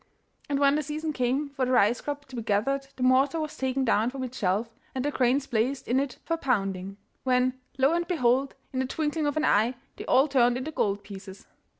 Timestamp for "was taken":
3.39-3.85